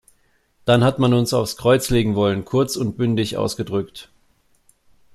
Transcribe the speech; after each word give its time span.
Dann 0.65 0.83
hat 0.83 0.97
man 0.97 1.13
uns 1.13 1.31
aufs 1.31 1.57
Kreuz 1.57 1.91
legen 1.91 2.15
wollen, 2.15 2.43
kurz 2.43 2.75
und 2.75 2.97
bündig 2.97 3.37
ausgedrückt. 3.37 4.09